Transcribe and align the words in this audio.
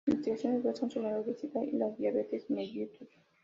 Sus 0.03 0.13
investigaciones 0.15 0.63
versan 0.63 0.89
sobre 0.89 1.11
la 1.11 1.19
obesidad 1.19 1.61
y 1.61 1.77
la 1.77 1.91
diabetes 1.91 2.49
mellitus. 2.49 3.07